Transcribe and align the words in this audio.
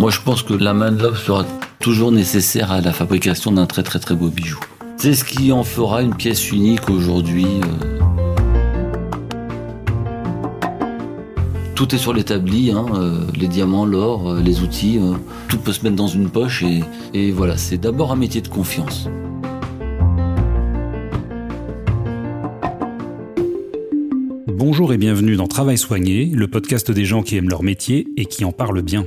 Moi, 0.00 0.10
je 0.10 0.20
pense 0.22 0.42
que 0.42 0.54
la 0.54 0.72
main-d'œuvre 0.72 1.18
sera 1.18 1.44
toujours 1.78 2.10
nécessaire 2.10 2.72
à 2.72 2.80
la 2.80 2.90
fabrication 2.90 3.52
d'un 3.52 3.66
très 3.66 3.82
très 3.82 3.98
très 3.98 4.14
beau 4.14 4.30
bijou. 4.30 4.58
C'est 4.96 5.12
ce 5.12 5.24
qui 5.24 5.52
en 5.52 5.62
fera 5.62 6.00
une 6.00 6.14
pièce 6.14 6.52
unique 6.52 6.88
aujourd'hui. 6.88 7.44
euh. 7.44 7.98
Tout 11.74 11.94
est 11.94 11.98
sur 11.98 12.14
l'établi, 12.14 12.70
hein, 12.70 12.86
euh, 12.94 13.26
les 13.38 13.46
diamants, 13.46 13.84
l'or, 13.84 14.30
euh, 14.30 14.40
les 14.40 14.62
outils, 14.62 14.96
euh, 14.98 15.12
tout 15.48 15.58
peut 15.58 15.74
se 15.74 15.84
mettre 15.84 15.96
dans 15.96 16.08
une 16.08 16.30
poche 16.30 16.64
et 17.12 17.30
voilà, 17.30 17.58
c'est 17.58 17.76
d'abord 17.76 18.10
un 18.10 18.16
métier 18.16 18.40
de 18.40 18.48
confiance. 18.48 19.06
Bonjour 24.46 24.94
et 24.94 24.96
bienvenue 24.96 25.36
dans 25.36 25.46
Travail 25.46 25.76
soigné, 25.76 26.24
le 26.24 26.48
podcast 26.48 26.90
des 26.90 27.04
gens 27.04 27.22
qui 27.22 27.36
aiment 27.36 27.50
leur 27.50 27.62
métier 27.62 28.08
et 28.16 28.24
qui 28.24 28.46
en 28.46 28.52
parlent 28.52 28.80
bien. 28.80 29.04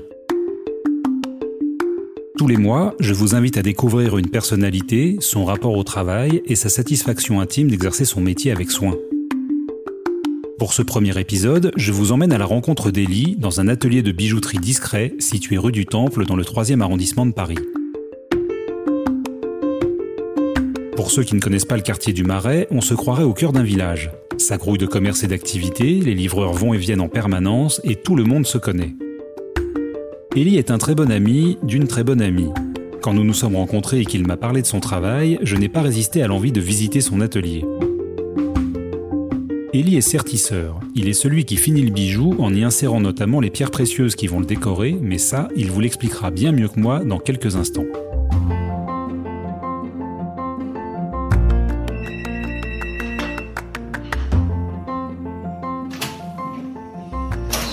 Tous 2.44 2.50
les 2.50 2.58
mois, 2.58 2.94
je 3.00 3.14
vous 3.14 3.36
invite 3.36 3.56
à 3.56 3.62
découvrir 3.62 4.18
une 4.18 4.28
personnalité, 4.28 5.16
son 5.22 5.46
rapport 5.46 5.78
au 5.78 5.84
travail 5.86 6.42
et 6.46 6.56
sa 6.56 6.68
satisfaction 6.68 7.40
intime 7.40 7.70
d'exercer 7.70 8.04
son 8.04 8.20
métier 8.20 8.52
avec 8.52 8.70
soin. 8.70 8.98
Pour 10.60 10.74
ce 10.74 10.82
premier 10.82 11.18
épisode, 11.18 11.72
je 11.78 11.94
vous 11.94 12.12
emmène 12.12 12.34
à 12.34 12.38
la 12.38 12.44
rencontre 12.44 12.92
d'Elie 12.92 13.38
dans 13.40 13.62
un 13.62 13.70
atelier 13.70 14.02
de 14.02 14.12
bijouterie 14.12 14.58
discret 14.58 15.14
situé 15.20 15.58
rue 15.58 15.72
du 15.72 15.86
Temple 15.86 16.26
dans 16.26 16.36
le 16.36 16.44
3e 16.44 16.82
arrondissement 16.82 17.26
de 17.26 17.32
Paris. 17.32 17.60
Pour 20.98 21.12
ceux 21.12 21.24
qui 21.24 21.36
ne 21.36 21.40
connaissent 21.40 21.64
pas 21.64 21.78
le 21.78 21.82
quartier 21.82 22.12
du 22.12 22.26
Marais, 22.26 22.68
on 22.72 22.82
se 22.82 22.94
croirait 22.94 23.24
au 23.24 23.34
cœur 23.34 23.54
d'un 23.54 23.64
village. 23.64 24.12
Ça 24.38 24.58
grouille 24.58 24.80
de 24.80 24.86
commerce 24.86 25.24
et 25.24 25.28
d'activités, 25.28 26.02
les 26.02 26.14
livreurs 26.14 26.52
vont 26.52 26.74
et 26.74 26.78
viennent 26.78 27.00
en 27.00 27.08
permanence 27.08 27.80
et 27.86 27.96
tout 27.96 28.18
le 28.18 28.26
monde 28.26 28.46
se 28.46 28.58
connaît. 28.58 28.96
Ellie 30.36 30.58
est 30.58 30.72
un 30.72 30.80
très 30.80 30.96
bon 30.96 31.12
ami 31.12 31.60
d'une 31.62 31.88
très 31.88 32.04
bonne 32.04 32.22
amie. 32.22 32.50
Quand 33.04 33.14
nous 33.14 33.24
nous 33.24 33.36
sommes 33.36 33.56
rencontrés 33.56 34.00
et 34.00 34.06
qu'il 34.06 34.26
m'a 34.26 34.36
parlé 34.36 34.64
de 34.64 34.68
son 34.68 34.80
travail, 34.80 35.38
je 35.44 35.56
n'ai 35.56 35.70
pas 35.70 35.84
résisté 35.84 36.24
à 36.24 36.28
l'envie 36.28 36.52
de 36.52 36.60
visiter 36.60 37.02
son 37.02 37.22
atelier. 37.22 37.64
Ellie 39.74 39.96
est 39.96 40.02
sertisseur. 40.02 40.80
Il 40.96 41.08
est 41.08 41.14
celui 41.14 41.46
qui 41.46 41.56
finit 41.56 41.84
le 41.84 41.92
bijou 41.92 42.34
en 42.40 42.52
y 42.52 42.64
insérant 42.64 43.00
notamment 43.00 43.42
les 43.42 43.52
pierres 43.52 43.70
précieuses 43.70 44.16
qui 44.16 44.26
vont 44.26 44.40
le 44.40 44.48
décorer, 44.48 44.98
mais 45.00 45.20
ça, 45.20 45.50
il 45.56 45.70
vous 45.70 45.82
l'expliquera 45.82 46.32
bien 46.32 46.52
mieux 46.52 46.68
que 46.68 46.80
moi 46.80 47.04
dans 47.06 47.20
quelques 47.20 47.56
instants. 47.56 47.86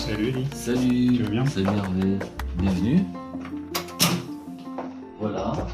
Salut 0.07 0.29
Ellie. 0.29 0.47
Salut, 0.53 1.17
Tu 1.17 1.23
vas 1.23 1.31
bien? 1.31 1.47
Salut 1.47 1.67
Hervé, 1.67 2.19
bienvenue. 2.59 3.05
Voilà. 5.19 5.69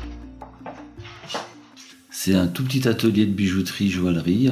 C'est 2.11 2.35
un 2.35 2.47
tout 2.47 2.65
petit 2.65 2.89
atelier 2.89 3.27
de 3.27 3.33
bijouterie 3.33 3.91
joaillerie. 3.91 4.51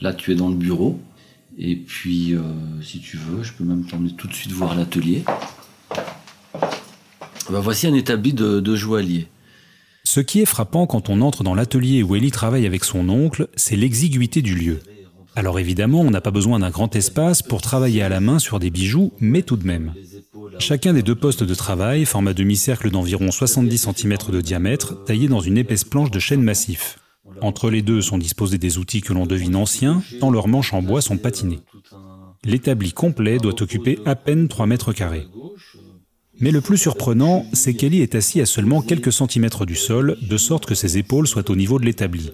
Là, 0.00 0.12
tu 0.12 0.32
es 0.32 0.34
dans 0.34 0.48
le 0.48 0.54
bureau. 0.54 1.00
Et 1.58 1.74
puis, 1.74 2.34
euh, 2.34 2.42
si 2.82 3.00
tu 3.00 3.16
veux, 3.16 3.42
je 3.42 3.52
peux 3.52 3.64
même 3.64 3.84
t'emmener 3.84 4.12
tout 4.12 4.28
de 4.28 4.34
suite 4.34 4.52
voir 4.52 4.76
l'atelier. 4.76 5.24
Ben, 7.50 7.60
voici 7.60 7.86
un 7.86 7.94
établi 7.94 8.32
de, 8.32 8.60
de 8.60 8.76
joaillier. 8.76 9.26
Ce 10.04 10.20
qui 10.20 10.40
est 10.40 10.46
frappant 10.46 10.86
quand 10.86 11.10
on 11.10 11.20
entre 11.20 11.42
dans 11.42 11.54
l'atelier 11.54 12.02
où 12.02 12.14
Ellie 12.14 12.30
travaille 12.30 12.66
avec 12.66 12.84
son 12.84 13.08
oncle, 13.08 13.48
c'est 13.56 13.76
l'exiguïté 13.76 14.40
du 14.40 14.54
lieu. 14.54 14.80
Alors 15.34 15.58
évidemment, 15.58 16.00
on 16.00 16.10
n'a 16.10 16.20
pas 16.20 16.30
besoin 16.30 16.58
d'un 16.58 16.70
grand 16.70 16.94
espace 16.96 17.42
pour 17.42 17.62
travailler 17.62 18.02
à 18.02 18.08
la 18.08 18.20
main 18.20 18.38
sur 18.38 18.58
des 18.58 18.70
bijoux, 18.70 19.12
mais 19.20 19.42
tout 19.42 19.56
de 19.56 19.66
même. 19.66 19.92
Chacun 20.58 20.92
des 20.92 21.02
deux 21.02 21.14
postes 21.14 21.44
de 21.44 21.54
travail 21.54 22.04
forme 22.04 22.28
un 22.28 22.34
demi-cercle 22.34 22.90
d'environ 22.90 23.30
70 23.30 23.88
cm 23.94 24.16
de 24.30 24.40
diamètre, 24.40 25.04
taillé 25.04 25.28
dans 25.28 25.40
une 25.40 25.58
épaisse 25.58 25.84
planche 25.84 26.10
de 26.10 26.18
chêne 26.18 26.42
massif. 26.42 26.98
Entre 27.40 27.70
les 27.70 27.82
deux 27.82 28.02
sont 28.02 28.18
disposés 28.18 28.58
des 28.58 28.78
outils 28.78 29.00
que 29.00 29.12
l'on 29.12 29.26
devine 29.26 29.56
anciens, 29.56 30.02
tant 30.20 30.30
leurs 30.30 30.48
manches 30.48 30.72
en 30.72 30.82
bois 30.82 31.02
sont 31.02 31.18
patinées. 31.18 31.60
L'établi 32.44 32.92
complet 32.92 33.38
doit 33.38 33.60
occuper 33.62 33.98
à 34.04 34.14
peine 34.16 34.48
3 34.48 34.66
mètres 34.66 34.92
carrés. 34.92 35.26
Mais 36.40 36.52
le 36.52 36.60
plus 36.60 36.78
surprenant, 36.78 37.44
c'est 37.52 37.74
qu'Ellie 37.74 38.00
est 38.00 38.14
assis 38.14 38.40
à 38.40 38.46
seulement 38.46 38.80
quelques 38.80 39.12
centimètres 39.12 39.66
du 39.66 39.74
sol, 39.74 40.16
de 40.22 40.36
sorte 40.36 40.66
que 40.66 40.76
ses 40.76 40.96
épaules 40.96 41.26
soient 41.26 41.50
au 41.50 41.56
niveau 41.56 41.80
de 41.80 41.84
l'établi. 41.84 42.30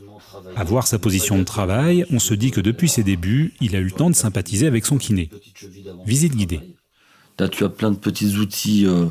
À 0.56 0.64
voir 0.64 0.86
sa 0.86 0.98
position 0.98 1.38
de 1.38 1.44
travail, 1.44 2.04
on 2.10 2.18
se 2.18 2.34
dit 2.34 2.50
que 2.50 2.60
depuis 2.60 2.88
ses 2.88 3.02
débuts, 3.02 3.54
il 3.60 3.74
a 3.74 3.78
eu 3.78 3.84
le 3.84 3.90
temps 3.90 4.10
de 4.10 4.14
sympathiser 4.14 4.66
avec 4.66 4.84
son 4.84 4.98
kiné. 4.98 5.30
Visite 6.06 6.36
guidée. 6.36 6.73
Là, 7.38 7.48
tu 7.48 7.64
as 7.64 7.68
plein 7.68 7.90
de 7.90 7.96
petits 7.96 8.36
outils 8.36 8.86
euh, 8.86 9.06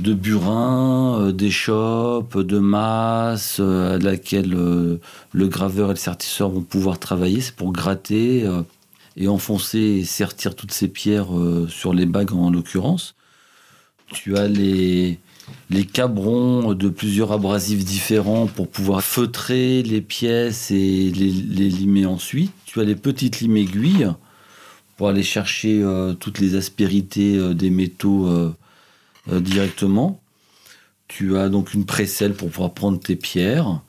de 0.00 0.12
burin, 0.12 1.18
euh, 1.20 1.32
d'échoppe, 1.32 2.38
de 2.38 2.58
masse, 2.58 3.56
euh, 3.58 3.94
à 3.94 3.98
laquelle 3.98 4.50
le 4.50 5.48
graveur 5.48 5.90
et 5.90 5.94
le 5.94 5.98
sertisseur 5.98 6.50
vont 6.50 6.62
pouvoir 6.62 6.98
travailler. 6.98 7.40
C'est 7.40 7.56
pour 7.56 7.72
gratter 7.72 8.46
et 9.16 9.28
enfoncer 9.28 9.78
et 9.78 10.04
sertir 10.04 10.54
toutes 10.54 10.72
ces 10.72 10.88
pierres 10.88 11.28
sur 11.68 11.94
les 11.94 12.06
bagues 12.06 12.32
en 12.32 12.50
l'occurrence. 12.50 13.14
Tu 14.12 14.36
as 14.36 14.48
les, 14.48 15.18
les 15.70 15.84
cabrons 15.84 16.74
de 16.74 16.88
plusieurs 16.88 17.32
abrasifs 17.32 17.84
différents 17.84 18.46
pour 18.46 18.68
pouvoir 18.68 19.02
feutrer 19.02 19.82
les 19.82 20.00
pièces 20.00 20.70
et 20.70 21.10
les 21.10 21.70
limer 21.70 22.06
ensuite. 22.06 22.52
Tu 22.66 22.80
as 22.80 22.84
les 22.84 22.96
petites 22.96 23.40
limes 23.40 23.56
aiguilles 23.56 24.10
pour 25.00 25.08
aller 25.08 25.22
chercher 25.22 25.80
euh, 25.82 26.12
toutes 26.12 26.40
les 26.40 26.56
aspérités 26.56 27.34
euh, 27.34 27.54
des 27.54 27.70
métaux 27.70 28.26
euh, 28.26 28.52
directement. 29.40 30.20
Tu 31.08 31.38
as 31.38 31.48
donc 31.48 31.72
une 31.72 31.86
précelle 31.86 32.34
pour 32.34 32.50
pouvoir 32.50 32.74
prendre 32.74 33.00
tes 33.00 33.16
pierres. 33.16 33.80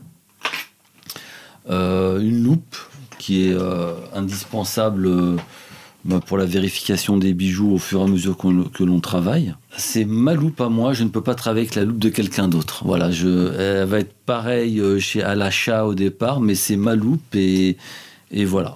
Une 1.68 2.44
loupe 2.44 2.78
qui 3.18 3.44
est 3.44 3.56
indispensable 4.14 5.38
bah, 6.06 6.22
pour 6.26 6.38
la 6.38 6.46
vérification 6.46 7.18
des 7.18 7.34
bijoux 7.34 7.74
au 7.74 7.78
fur 7.78 8.00
et 8.00 8.04
à 8.04 8.08
mesure 8.08 8.38
que 8.38 8.84
l'on 8.84 9.00
travaille. 9.02 9.54
C'est 9.78 10.06
ma 10.06 10.34
loupe 10.34 10.62
à 10.62 10.70
moi, 10.70 10.94
je 10.94 11.04
ne 11.04 11.10
peux 11.10 11.22
pas 11.22 11.36
travailler 11.36 11.66
avec 11.66 11.76
la 11.76 11.84
loupe 11.84 12.00
de 12.00 12.10
quelqu'un 12.10 12.48
d'autre. 12.48 12.84
Voilà, 12.86 13.10
elle 13.10 13.86
va 13.86 14.00
être 14.00 14.14
pareille 14.26 14.82
chez, 15.02 15.22
à 15.22 15.36
l'achat 15.36 15.86
au 15.86 15.94
départ, 15.94 16.40
mais 16.40 16.56
c'est 16.56 16.78
ma 16.78 16.96
loupe 16.96 17.36
et 17.36 17.76
voilà. 18.46 18.76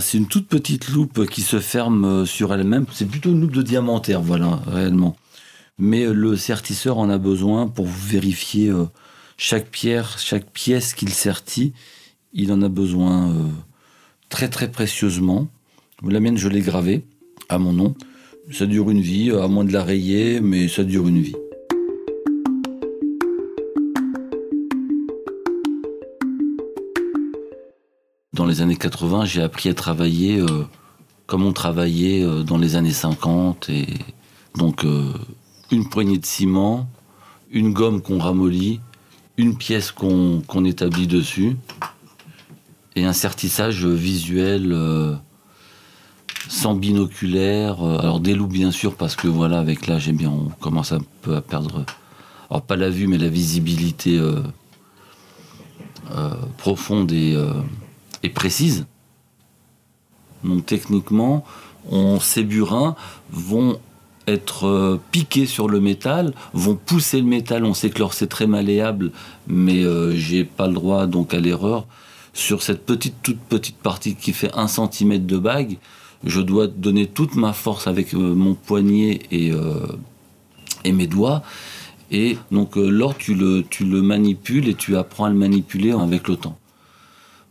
C'est 0.00 0.16
une 0.16 0.26
toute 0.26 0.48
petite 0.48 0.88
loupe 0.88 1.26
qui 1.28 1.42
se 1.42 1.60
ferme 1.60 2.04
euh, 2.04 2.24
sur 2.24 2.54
elle-même. 2.54 2.86
C'est 2.92 3.06
plutôt 3.06 3.30
une 3.30 3.40
loupe 3.40 3.52
de 3.52 3.62
diamantaire, 3.62 4.22
voilà, 4.22 4.62
réellement. 4.66 5.14
Mais 5.78 6.04
euh, 6.04 6.12
le 6.12 6.36
sertisseur 6.36 6.96
en 6.96 7.10
a 7.10 7.18
besoin 7.18 7.68
pour 7.68 7.86
vérifier 7.86 8.70
euh, 8.70 8.84
chaque 9.36 9.70
pierre, 9.70 10.18
chaque 10.18 10.50
pièce 10.50 10.94
qu'il 10.94 11.10
sertit. 11.10 11.74
Il 12.32 12.50
en 12.50 12.62
a 12.62 12.68
besoin 12.68 13.32
très 14.28 14.48
très 14.48 14.70
précieusement. 14.70 15.48
La 16.02 16.18
mienne, 16.18 16.38
je 16.38 16.48
l'ai 16.48 16.62
gravée 16.62 17.04
à 17.48 17.58
mon 17.58 17.72
nom. 17.72 17.94
Ça 18.50 18.66
dure 18.66 18.90
une 18.90 19.00
vie, 19.00 19.30
à 19.30 19.46
moins 19.46 19.64
de 19.64 19.72
la 19.72 19.84
rayer, 19.84 20.40
mais 20.40 20.66
ça 20.66 20.82
dure 20.82 21.06
une 21.06 21.20
vie. 21.20 21.36
Dans 28.34 28.46
les 28.46 28.62
années 28.62 28.74
80, 28.74 29.26
j'ai 29.26 29.42
appris 29.42 29.68
à 29.68 29.74
travailler 29.74 30.40
euh, 30.40 30.64
comme 31.26 31.44
on 31.44 31.52
travaillait 31.52 32.24
euh, 32.24 32.42
dans 32.42 32.58
les 32.58 32.74
années 32.74 32.90
50. 32.90 33.68
Et 33.68 33.86
donc, 34.56 34.84
euh, 34.84 35.12
une 35.70 35.88
poignée 35.88 36.18
de 36.18 36.26
ciment, 36.26 36.88
une 37.52 37.72
gomme 37.72 38.02
qu'on 38.02 38.18
ramollit, 38.18 38.80
une 39.36 39.56
pièce 39.56 39.92
qu'on 39.92 40.64
établit 40.64 41.06
dessus, 41.06 41.56
et 42.96 43.04
un 43.04 43.12
sertissage 43.12 43.86
visuel 43.86 44.76
sans 46.48 46.74
binoculaire. 46.74 47.82
alors, 47.84 48.18
des 48.18 48.34
loups, 48.34 48.48
bien 48.48 48.72
sûr, 48.72 48.96
parce 48.96 49.14
que 49.14 49.28
voilà, 49.28 49.60
avec 49.60 49.86
l'âge, 49.86 50.08
eh 50.08 50.12
bien, 50.12 50.30
on 50.30 50.50
commence 50.60 50.90
un 50.90 51.02
peu 51.22 51.36
à 51.36 51.40
perdre, 51.40 51.84
alors 52.50 52.62
pas 52.62 52.76
la 52.76 52.90
vue, 52.90 53.06
mais 53.06 53.18
la 53.18 53.28
visibilité 53.28 54.20
profonde 56.58 57.12
et. 57.12 57.36
Et 58.24 58.30
précise. 58.30 58.86
Donc 60.42 60.66
techniquement, 60.66 61.44
ces 62.20 62.42
burins 62.42 62.96
vont 63.30 63.78
être 64.26 64.66
euh, 64.66 65.00
piqués 65.10 65.46
sur 65.46 65.68
le 65.68 65.80
métal, 65.80 66.32
vont 66.54 66.76
pousser 66.76 67.18
le 67.18 67.26
métal. 67.26 67.64
On 67.64 67.74
sait 67.74 67.90
que 67.90 67.98
l'or 67.98 68.14
c'est 68.14 68.26
très 68.26 68.46
malléable, 68.46 69.12
mais 69.46 69.84
euh, 69.84 70.14
j'ai 70.16 70.44
pas 70.44 70.66
le 70.66 70.74
droit 70.74 71.06
donc 71.06 71.34
à 71.34 71.40
l'erreur. 71.40 71.86
Sur 72.32 72.62
cette 72.62 72.84
petite, 72.84 73.14
toute 73.22 73.38
petite 73.38 73.76
partie 73.76 74.16
qui 74.16 74.32
fait 74.32 74.50
un 74.54 74.66
centimètre 74.66 75.26
de 75.26 75.38
bague, 75.38 75.76
je 76.24 76.40
dois 76.40 76.66
donner 76.66 77.06
toute 77.06 77.36
ma 77.36 77.52
force 77.52 77.86
avec 77.86 78.14
euh, 78.14 78.34
mon 78.34 78.54
poignet 78.54 79.20
et, 79.30 79.52
mes 80.90 81.06
doigts. 81.06 81.42
Et 82.10 82.36
donc 82.50 82.76
l'or, 82.76 83.16
tu 83.16 83.36
tu 83.70 83.84
le 83.84 84.02
manipules 84.02 84.68
et 84.68 84.74
tu 84.74 84.96
apprends 84.96 85.26
à 85.26 85.28
le 85.28 85.34
manipuler 85.34 85.92
avec 85.92 86.28
le 86.28 86.36
temps. 86.36 86.58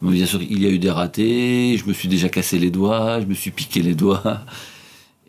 Bien 0.04 0.26
sûr, 0.26 0.42
il 0.42 0.62
y 0.62 0.66
a 0.66 0.70
eu 0.70 0.80
des 0.80 0.92
ratés, 0.92 1.78
je 1.78 1.88
me 1.88 1.94
suis 1.94 2.10
déjà 2.10 2.28
cassé 2.28 2.60
les 2.60 2.70
doigts, 2.70 3.22
je 3.22 3.26
me 3.26 3.34
suis 3.34 3.52
piqué 3.52 3.82
les 3.82 3.96
doigts. 3.96 4.42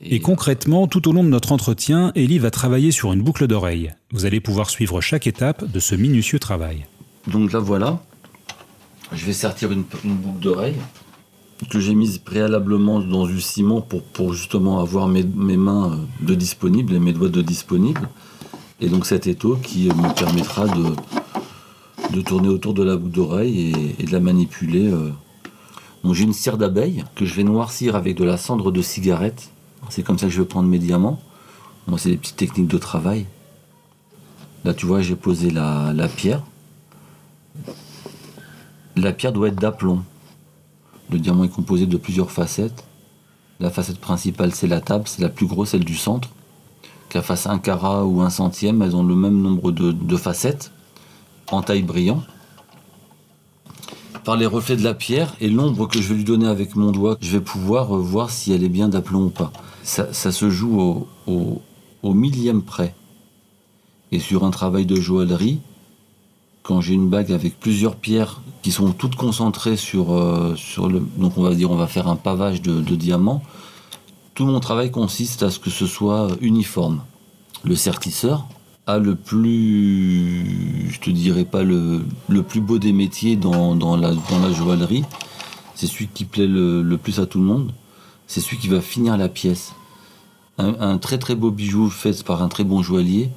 Et 0.02 0.18
concrètement, 0.18 0.88
tout 0.88 1.08
au 1.08 1.12
long 1.12 1.22
de 1.22 1.28
notre 1.28 1.52
entretien, 1.52 2.10
Ellie 2.16 2.40
va 2.40 2.50
travailler 2.50 2.90
sur 2.90 3.12
une 3.12 3.22
boucle 3.22 3.46
d'oreille. 3.46 3.92
Vous 4.12 4.26
allez 4.26 4.40
pouvoir 4.40 4.68
suivre 4.68 5.00
chaque 5.00 5.28
étape 5.28 5.70
de 5.70 5.78
ce 5.78 5.94
minutieux 5.94 6.40
travail. 6.40 6.86
Donc 7.28 7.52
là 7.52 7.60
voilà, 7.60 8.02
je 9.12 9.24
vais 9.24 9.32
sertir 9.32 9.70
une, 9.70 9.84
boucle 10.04 10.40
d'oreille 10.40 10.76
que 11.70 11.78
j'ai 11.78 11.94
mise 11.94 12.18
préalablement 12.18 12.98
dans 12.98 13.26
du 13.26 13.40
ciment 13.40 13.80
pour, 13.80 14.02
pour 14.02 14.34
justement 14.34 14.80
avoir 14.80 15.06
mes, 15.06 15.22
mains 15.22 15.92
euh, 15.92 16.26
de 16.26 16.34
disponibles 16.34 16.94
et 16.94 16.98
mes 16.98 17.12
doigts 17.12 17.28
de 17.28 17.42
disponibles. 17.42 18.08
Et 18.80 18.88
donc 18.88 19.06
cet 19.06 19.28
étau 19.28 19.56
qui 19.62 19.86
me 19.86 20.12
permettra 20.14 20.66
de, 20.66 20.94
tourner 22.22 22.48
autour 22.48 22.74
de 22.74 22.82
la 22.82 22.96
boucle 22.96 23.14
d'oreille 23.14 23.94
et, 23.98 24.04
de 24.04 24.12
la 24.12 24.20
manipuler. 24.20 24.88
Euh. 24.88 25.10
j'ai 26.12 26.24
une 26.24 26.32
cire 26.32 26.58
d'abeille 26.58 27.04
que 27.14 27.24
je 27.24 27.34
vais 27.34 27.44
noircir 27.44 27.96
avec 27.96 28.16
de 28.16 28.24
la 28.24 28.36
cendre 28.36 28.70
de 28.70 28.82
cigarette. 28.82 29.50
C'est 29.90 30.02
comme 30.02 30.18
ça 30.18 30.26
que 30.26 30.32
je 30.32 30.40
vais 30.40 30.48
prendre 30.48 30.68
mes 30.68 30.78
diamants. 30.78 31.20
Moi, 31.86 31.98
c'est 31.98 32.10
des 32.10 32.16
petites 32.16 32.36
techniques 32.36 32.68
de 32.68 32.78
travail. 32.78 33.26
Là, 34.64 34.72
tu 34.72 34.86
vois, 34.86 35.02
j'ai 35.02 35.16
posé 35.16 35.50
la, 35.50 35.92
la 35.92 36.08
pierre. 36.08 36.42
La 38.96 39.12
pierre 39.12 39.32
doit 39.32 39.48
être 39.48 39.60
d'aplomb. 39.60 40.02
Le 41.10 41.18
diamant 41.18 41.44
est 41.44 41.48
composé 41.48 41.86
de 41.86 41.96
plusieurs 41.96 42.30
facettes. 42.30 42.84
La 43.60 43.70
facette 43.70 44.00
principale, 44.00 44.54
c'est 44.54 44.66
la 44.66 44.80
table, 44.80 45.04
c'est 45.06 45.22
la 45.22 45.28
plus 45.28 45.46
grosse, 45.46 45.70
celle 45.70 45.84
du 45.84 45.96
centre. 45.96 46.30
Qu'elle 47.08 47.22
fasse 47.22 47.46
un 47.46 47.58
carat 47.58 48.04
ou 48.04 48.20
un 48.22 48.30
centième, 48.30 48.82
elles 48.82 48.96
ont 48.96 49.04
le 49.04 49.14
même 49.14 49.40
nombre 49.40 49.70
de, 49.70 50.16
facettes, 50.16 50.72
en 51.50 51.62
taille 51.62 51.82
brillant. 51.82 52.22
Par 54.24 54.36
les 54.36 54.46
reflets 54.46 54.76
de 54.76 54.82
la 54.82 54.94
pierre 54.94 55.34
et 55.40 55.50
l'ombre 55.50 55.86
que 55.86 56.00
je 56.00 56.08
vais 56.08 56.14
lui 56.14 56.24
donner 56.24 56.46
avec 56.46 56.76
mon 56.76 56.92
doigt, 56.92 57.18
je 57.20 57.30
vais 57.30 57.44
pouvoir 57.44 57.94
euh, 57.94 58.00
voir 58.00 58.30
si 58.30 58.52
elle 58.52 58.64
est 58.64 58.70
bien 58.70 58.88
d'aplomb 58.88 59.24
ou 59.24 59.30
pas. 59.30 59.52
Ça, 59.82 60.10
se 60.12 60.48
joue 60.48 61.06
au, 61.26 62.14
millième 62.14 62.62
près. 62.62 62.94
Et 64.12 64.18
sur 64.18 64.44
un 64.44 64.50
travail 64.50 64.86
de 64.86 64.96
joaillerie, 64.96 65.60
quand 66.62 66.80
j'ai 66.80 66.94
une 66.94 67.10
bague 67.10 67.32
avec 67.32 67.60
plusieurs 67.60 67.96
pierres 67.96 68.40
qui 68.62 68.72
sont 68.72 68.92
toutes 68.92 69.16
concentrées 69.16 69.76
sur, 69.76 70.14
euh, 70.14 70.54
sur 70.56 70.88
le. 70.88 71.00
Donc 71.18 71.36
on 71.36 71.42
va 71.42 71.54
dire, 71.54 71.70
on 71.70 71.76
va 71.76 71.86
faire 71.86 72.08
un 72.08 72.16
pavage 72.16 72.62
de, 72.62 72.80
diamants. 72.96 73.42
Tout 74.34 74.46
mon 74.46 74.60
travail 74.60 74.90
consiste 74.90 75.42
à 75.42 75.50
ce 75.50 75.58
que 75.58 75.68
ce 75.68 75.86
soit 75.86 76.28
uniforme. 76.40 77.02
Le 77.62 77.76
sertisseur 77.76 78.46
a 78.86 78.98
le 78.98 79.14
plus, 79.14 80.90
je 80.90 81.00
te 81.00 81.10
dirais 81.10 81.44
pas 81.44 81.62
le, 81.62 82.02
plus 82.46 82.60
beau 82.60 82.78
des 82.78 82.92
métiers 82.92 83.36
dans, 83.36 83.96
la, 83.96 84.12
joaillerie. 84.52 85.04
C'est 85.74 85.86
celui 85.86 86.08
qui 86.08 86.24
plaît 86.24 86.46
le, 86.46 86.96
plus 86.96 87.18
à 87.20 87.26
tout 87.26 87.38
le 87.38 87.44
monde. 87.44 87.72
C'est 88.26 88.40
celui 88.40 88.58
qui 88.58 88.68
va 88.68 88.80
finir 88.80 89.16
la 89.16 89.28
pièce. 89.28 89.72
Un, 90.58 90.74
un, 90.80 90.98
très 90.98 91.18
très 91.18 91.34
beau 91.34 91.50
bijou 91.50 91.90
fait 91.90 92.22
par 92.22 92.42
un 92.42 92.48
très 92.48 92.64
bon 92.64 92.82
joaillier 92.82 93.30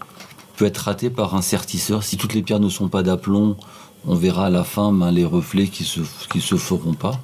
peut 0.56 0.66
être 0.66 0.78
raté 0.78 1.10
par 1.10 1.36
un 1.36 1.42
sertisseur. 1.42 2.04
Si 2.04 2.18
toutes 2.18 2.34
les 2.34 2.42
pierres 2.42 2.60
ne 2.60 2.70
sont 2.70 2.90
pas 2.90 3.04
d'aplomb, 3.04 3.58
on 4.06 4.16
verra 4.16 4.48
à 4.48 4.50
la 4.50 4.64
fin 4.64 4.92
ben, 4.92 5.12
les 5.12 5.26
reflets 5.26 5.68
qui 5.68 5.84
se, 5.84 6.02
qui 6.30 6.42
se 6.42 6.56
feront 6.56 6.94
pas. 6.94 7.20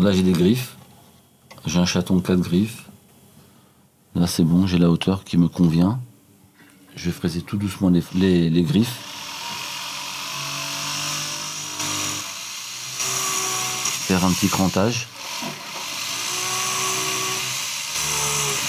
Là 0.00 0.12
j'ai 0.12 0.22
des 0.22 0.32
griffes. 0.32 0.76
J'ai 1.66 1.78
un 1.78 1.86
chaton 1.86 2.16
de 2.16 2.22
4 2.22 2.40
griffes. 2.40 2.84
Là 4.14 4.26
c'est 4.26 4.44
bon, 4.44 4.66
j'ai 4.66 4.78
la 4.78 4.90
hauteur 4.90 5.24
qui 5.24 5.36
me 5.38 5.48
convient. 5.48 6.00
Je 6.96 7.06
vais 7.06 7.12
fraiser 7.12 7.42
tout 7.42 7.56
doucement 7.56 7.90
les, 8.14 8.50
les 8.50 8.62
griffes. 8.62 9.10
faire 14.10 14.24
un 14.24 14.32
petit 14.32 14.48
crantage 14.48 15.06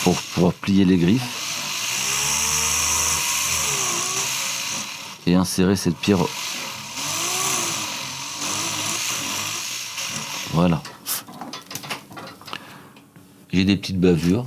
pour 0.04 0.16
pouvoir 0.16 0.54
plier 0.54 0.86
les 0.86 0.98
griffes 0.98 1.42
et 5.26 5.34
insérer 5.34 5.76
cette 5.76 5.98
pierre. 5.98 6.20
Voilà. 10.54 10.84
Des 13.66 13.78
petites 13.78 14.00
bavures. 14.00 14.46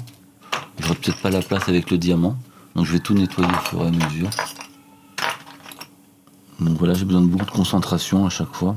J'aurai 0.81 0.96
peut-être 0.96 1.19
pas 1.19 1.31
la 1.31 1.40
place 1.40 1.69
avec 1.69 1.90
le 1.90 1.99
diamant, 1.99 2.37
donc 2.75 2.84
je 2.84 2.93
vais 2.93 2.99
tout 2.99 3.14
nettoyer 3.14 3.49
au 3.49 3.69
fur 3.69 3.82
et 3.82 3.87
à 3.87 3.90
mesure. 3.90 4.28
Donc 6.58 6.76
voilà, 6.78 6.94
j'ai 6.94 7.05
besoin 7.05 7.22
de 7.22 7.28
beaucoup 7.28 7.46
de 7.46 7.50
concentration 7.50 8.26
à 8.26 8.28
chaque 8.31 8.52
fois 8.52 8.76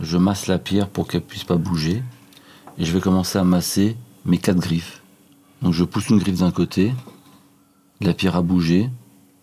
je 0.00 0.16
masse 0.18 0.46
la 0.46 0.58
pierre 0.58 0.88
pour 0.88 1.08
qu'elle 1.08 1.22
puisse 1.22 1.44
pas 1.44 1.56
bouger. 1.56 2.02
Et 2.78 2.84
je 2.84 2.92
vais 2.92 3.00
commencer 3.00 3.38
à 3.38 3.44
masser 3.44 3.96
mes 4.24 4.38
quatre 4.38 4.58
griffes. 4.58 5.02
Donc 5.62 5.72
je 5.72 5.84
pousse 5.84 6.08
une 6.08 6.18
griffe 6.18 6.40
d'un 6.40 6.50
côté, 6.50 6.92
la 8.02 8.12
pierre 8.12 8.36
a 8.36 8.42
bougé, 8.42 8.90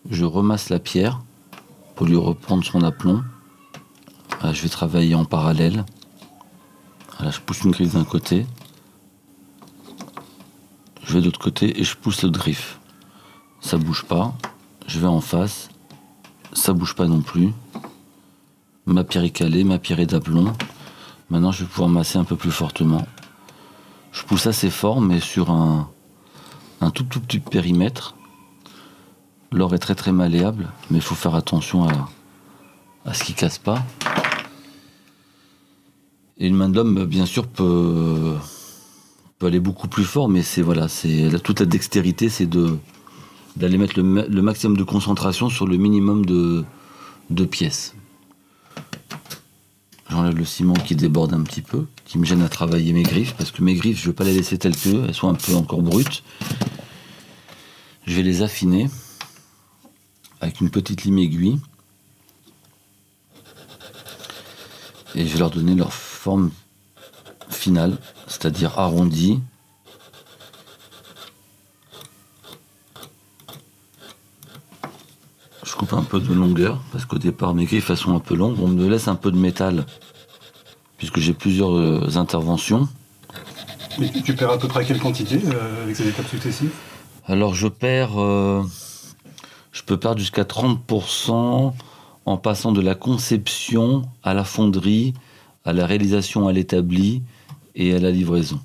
je 0.08 0.24
remasse 0.24 0.68
la 0.68 0.78
pierre 0.78 1.20
pour 1.96 2.06
lui 2.06 2.16
reprendre 2.16 2.64
son 2.64 2.82
aplomb. 2.82 3.24
je 4.44 4.62
vais 4.62 4.68
travailler 4.68 5.16
en 5.16 5.24
parallèle. 5.24 5.84
je 7.20 7.40
pousse 7.40 7.62
une 7.62 7.72
griffe 7.72 7.94
d'un 7.94 8.04
côté, 8.04 8.46
je 11.04 11.12
vais 11.12 11.20
de 11.20 11.26
l'autre 11.26 11.40
côté 11.40 11.80
et 11.80 11.84
je 11.84 11.96
pousse 11.96 12.22
l'autre 12.22 12.38
griffe. 12.38 12.80
Ça 13.60 13.78
bouge 13.78 14.04
pas, 14.04 14.34
je 14.86 14.98
vais 14.98 15.06
en 15.06 15.20
face, 15.20 15.68
ça 16.52 16.72
bouge 16.72 16.94
pas 16.94 17.06
non 17.06 17.20
plus 17.20 17.52
ma 18.86 19.04
pierre 19.04 19.24
est 19.24 19.30
calée, 19.30 19.64
ma 19.64 19.78
pierre 19.78 20.00
est 20.00 20.06
d'aplomb. 20.06 20.52
Maintenant, 21.30 21.52
je 21.52 21.64
vais 21.64 21.70
pouvoir 21.70 21.88
masser 21.88 22.18
un 22.18 22.24
peu 22.24 22.36
plus 22.36 22.50
fortement. 22.50 23.06
Je 24.12 24.22
pousse 24.22 24.46
assez 24.46 24.70
fort, 24.70 25.00
mais 25.00 25.20
sur 25.20 25.50
un, 25.50 25.90
un 26.80 26.90
tout, 26.90 27.04
tout 27.04 27.20
petit 27.20 27.40
périmètre. 27.40 28.14
L'or 29.52 29.74
est 29.74 29.78
très 29.78 29.94
très 29.94 30.12
malléable, 30.12 30.70
mais 30.90 30.98
il 30.98 31.02
faut 31.02 31.14
faire 31.14 31.34
attention 31.34 31.88
à, 31.88 32.08
à 33.06 33.14
ce 33.14 33.24
qui 33.24 33.34
casse 33.34 33.58
pas. 33.58 33.82
Et 36.38 36.48
une 36.48 36.56
main 36.56 36.68
de 36.68 36.76
l'homme, 36.76 37.04
bien 37.04 37.26
sûr, 37.26 37.46
peut, 37.46 38.36
aller 39.46 39.60
beaucoup 39.60 39.88
plus 39.88 40.04
fort, 40.04 40.28
mais 40.28 40.42
c'est 40.42 40.62
voilà, 40.62 40.88
c'est 40.88 41.30
toute 41.42 41.60
la 41.60 41.66
dextérité, 41.66 42.28
c'est 42.28 42.46
de 42.46 42.78
d'aller 43.56 43.78
mettre 43.78 44.00
le, 44.00 44.42
maximum 44.42 44.76
de 44.76 44.82
concentration 44.82 45.48
sur 45.48 45.66
le 45.66 45.76
minimum 45.76 46.26
de, 46.26 46.64
de 47.30 47.44
pièces. 47.44 47.94
J'enlève 50.10 50.36
le 50.36 50.44
ciment 50.44 50.74
qui 50.74 50.96
déborde 50.96 51.34
un 51.34 51.42
petit 51.42 51.62
peu, 51.62 51.86
qui 52.04 52.18
me 52.18 52.24
gêne 52.24 52.42
à 52.42 52.48
travailler 52.48 52.92
mes 52.92 53.04
griffes, 53.04 53.34
parce 53.34 53.52
que 53.52 53.62
mes 53.62 53.74
griffes, 53.74 53.98
je 53.98 54.02
ne 54.02 54.06
veux 54.08 54.12
pas 54.12 54.24
les 54.24 54.34
laisser 54.34 54.58
telles 54.58 54.76
que, 54.76 55.06
elles 55.06 55.14
sont 55.14 55.28
un 55.28 55.34
peu 55.34 55.54
encore 55.54 55.82
brutes. 55.82 56.24
Je 58.06 58.16
vais 58.16 58.22
les 58.22 58.42
affiner 58.42 58.90
avec 60.40 60.60
une 60.60 60.70
petite 60.70 61.04
lime 61.04 61.18
aiguille. 61.18 61.58
Et 65.14 65.26
je 65.26 65.32
vais 65.32 65.38
leur 65.38 65.50
donner 65.50 65.74
leur 65.74 65.92
forme 65.92 66.50
finale, 67.54 67.98
c'est-à-dire 68.26 68.78
arrondie, 68.78 69.40
je 75.64 75.74
coupe 75.74 75.92
un 75.92 76.02
peu 76.02 76.20
de 76.20 76.32
longueur, 76.32 76.80
parce 76.92 77.04
qu'au 77.04 77.18
départ 77.18 77.54
mes 77.54 77.64
griffes 77.64 77.92
sont 77.94 78.14
un 78.14 78.20
peu 78.20 78.34
longues. 78.34 78.56
On 78.60 78.68
me 78.68 78.88
laisse 78.88 79.08
un 79.08 79.16
peu 79.16 79.32
de 79.32 79.36
métal, 79.36 79.86
puisque 80.98 81.18
j'ai 81.18 81.34
plusieurs 81.34 81.76
euh, 81.76 82.16
interventions. 82.16 82.88
Mais 83.98 84.10
tu, 84.10 84.34
perds 84.34 84.50
à 84.50 84.58
peu 84.58 84.68
près 84.68 84.84
quelle 84.84 84.98
quantité 84.98 85.40
euh, 85.46 85.84
avec 85.84 85.96
ces 85.96 86.08
étapes 86.08 86.28
successives? 86.28 86.72
Alors 87.26 87.54
je 87.54 87.68
perds, 87.68 88.20
euh, 88.20 88.62
je 89.72 89.82
peux 89.82 89.96
perdre 89.96 90.18
jusqu'à 90.18 90.42
30% 90.42 91.72
en 92.26 92.36
passant 92.36 92.72
de 92.72 92.80
la 92.80 92.94
conception 92.94 94.02
à 94.22 94.34
la 94.34 94.44
fonderie, 94.44 95.14
à 95.64 95.72
la 95.72 95.86
réalisation 95.86 96.48
à 96.48 96.52
l'établi 96.52 97.22
et 97.74 97.94
à 97.94 97.98
la 97.98 98.10
livraison. 98.10 98.60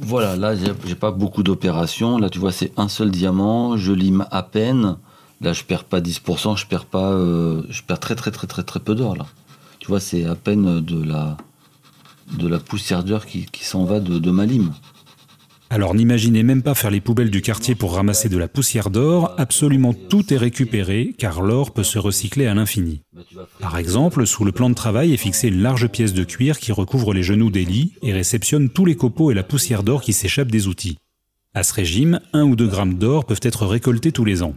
Voilà, 0.00 0.36
là 0.36 0.54
j'ai 0.54 0.94
pas 0.94 1.10
beaucoup 1.10 1.42
d'opérations. 1.42 2.18
Là 2.18 2.30
tu 2.30 2.38
vois 2.38 2.52
c'est 2.52 2.72
un 2.76 2.88
seul 2.88 3.10
diamant, 3.10 3.76
je 3.76 3.92
lime 3.92 4.26
à 4.30 4.42
peine. 4.42 4.96
Là, 5.40 5.52
je 5.52 5.62
perds 5.62 5.84
pas 5.84 6.00
10%, 6.00 6.56
je 6.56 6.66
perds 6.66 6.84
pas, 6.84 7.12
euh, 7.12 7.62
je 7.70 7.82
perds 7.82 8.00
très 8.00 8.16
très 8.16 8.32
très 8.32 8.48
très 8.48 8.64
très 8.64 8.80
peu 8.80 8.94
d'or 8.94 9.16
là. 9.16 9.26
Tu 9.78 9.86
vois, 9.86 10.00
c'est 10.00 10.24
à 10.24 10.34
peine 10.34 10.80
de 10.80 11.02
la 11.02 11.36
de 12.36 12.46
la 12.46 12.58
poussière 12.58 13.04
d'or 13.04 13.24
qui, 13.24 13.46
s'en 13.62 13.84
va 13.84 14.00
de, 14.00 14.18
de 14.18 14.30
ma 14.30 14.44
lime. 14.44 14.72
Alors 15.70 15.94
n'imaginez 15.94 16.42
même 16.42 16.62
pas 16.62 16.74
faire 16.74 16.90
les 16.90 17.00
poubelles 17.00 17.30
du 17.30 17.42
quartier 17.42 17.74
pour 17.74 17.94
ramasser 17.94 18.28
de 18.28 18.38
la 18.38 18.48
poussière 18.48 18.88
d'or, 18.88 19.34
absolument 19.36 19.92
tout 19.92 20.32
est 20.32 20.38
récupéré 20.38 21.14
car 21.18 21.42
l'or 21.42 21.72
peut 21.72 21.82
se 21.82 21.98
recycler 21.98 22.46
à 22.46 22.54
l'infini. 22.54 23.02
Par 23.60 23.76
exemple, 23.76 24.26
sous 24.26 24.44
le 24.44 24.52
plan 24.52 24.70
de 24.70 24.74
travail 24.74 25.12
est 25.12 25.18
fixée 25.18 25.48
une 25.48 25.60
large 25.60 25.88
pièce 25.88 26.14
de 26.14 26.24
cuir 26.24 26.58
qui 26.58 26.72
recouvre 26.72 27.12
les 27.12 27.22
genoux 27.22 27.50
des 27.50 27.66
et 28.02 28.12
réceptionne 28.12 28.70
tous 28.70 28.86
les 28.86 28.96
copeaux 28.96 29.30
et 29.30 29.34
la 29.34 29.42
poussière 29.42 29.82
d'or 29.82 30.00
qui 30.00 30.14
s'échappent 30.14 30.50
des 30.50 30.68
outils. 30.68 30.96
À 31.54 31.62
ce 31.62 31.74
régime, 31.74 32.20
un 32.32 32.44
ou 32.44 32.56
deux 32.56 32.68
grammes 32.68 32.94
d'or 32.94 33.26
peuvent 33.26 33.40
être 33.42 33.66
récoltés 33.66 34.12
tous 34.12 34.24
les 34.24 34.42
ans. 34.42 34.54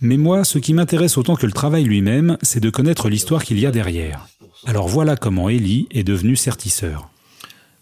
Mais 0.00 0.16
moi, 0.16 0.44
ce 0.44 0.58
qui 0.58 0.74
m'intéresse 0.74 1.18
autant 1.18 1.36
que 1.36 1.46
le 1.46 1.52
travail 1.52 1.84
lui-même, 1.84 2.36
c'est 2.42 2.60
de 2.60 2.70
connaître 2.70 3.08
l'histoire 3.08 3.44
qu'il 3.44 3.60
y 3.60 3.66
a 3.66 3.70
derrière. 3.70 4.26
Alors 4.66 4.88
voilà 4.88 5.16
comment 5.16 5.48
Ellie 5.48 5.86
est 5.90 6.04
devenue 6.04 6.36
sertisseur. 6.36 7.10